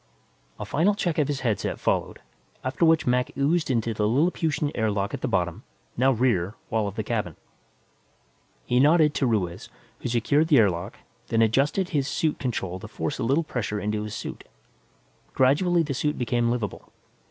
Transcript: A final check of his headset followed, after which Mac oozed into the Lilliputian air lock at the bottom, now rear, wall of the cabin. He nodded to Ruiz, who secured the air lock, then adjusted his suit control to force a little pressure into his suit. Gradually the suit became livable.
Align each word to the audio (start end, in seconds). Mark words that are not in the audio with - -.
A 0.59 0.65
final 0.65 0.95
check 0.95 1.19
of 1.19 1.27
his 1.27 1.41
headset 1.41 1.79
followed, 1.79 2.21
after 2.63 2.83
which 2.85 3.05
Mac 3.05 3.29
oozed 3.37 3.69
into 3.69 3.93
the 3.93 4.07
Lilliputian 4.07 4.71
air 4.73 4.89
lock 4.89 5.13
at 5.13 5.21
the 5.21 5.27
bottom, 5.27 5.61
now 5.95 6.11
rear, 6.11 6.55
wall 6.71 6.87
of 6.87 6.95
the 6.95 7.03
cabin. 7.03 7.35
He 8.65 8.79
nodded 8.79 9.13
to 9.13 9.27
Ruiz, 9.27 9.69
who 9.99 10.09
secured 10.09 10.47
the 10.47 10.57
air 10.57 10.71
lock, 10.71 10.97
then 11.27 11.43
adjusted 11.43 11.89
his 11.89 12.07
suit 12.07 12.39
control 12.39 12.79
to 12.79 12.87
force 12.87 13.19
a 13.19 13.23
little 13.23 13.43
pressure 13.43 13.79
into 13.79 14.01
his 14.01 14.15
suit. 14.15 14.43
Gradually 15.35 15.83
the 15.83 15.93
suit 15.93 16.17
became 16.17 16.49
livable. 16.49 16.91